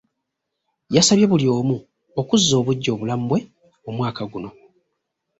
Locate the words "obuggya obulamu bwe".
2.61-3.39